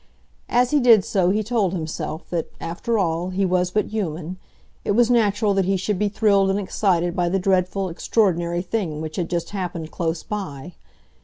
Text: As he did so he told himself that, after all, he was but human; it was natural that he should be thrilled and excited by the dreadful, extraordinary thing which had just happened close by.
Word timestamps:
As 0.49 0.71
he 0.71 0.79
did 0.79 1.05
so 1.05 1.29
he 1.29 1.43
told 1.43 1.73
himself 1.73 2.27
that, 2.31 2.51
after 2.59 2.97
all, 2.97 3.29
he 3.29 3.45
was 3.45 3.69
but 3.69 3.89
human; 3.91 4.37
it 4.83 4.93
was 4.93 5.11
natural 5.11 5.53
that 5.53 5.65
he 5.65 5.77
should 5.77 5.99
be 5.99 6.09
thrilled 6.09 6.49
and 6.49 6.57
excited 6.57 7.15
by 7.15 7.29
the 7.29 7.37
dreadful, 7.37 7.87
extraordinary 7.87 8.63
thing 8.63 8.99
which 8.99 9.17
had 9.17 9.29
just 9.29 9.51
happened 9.51 9.91
close 9.91 10.23
by. 10.23 10.73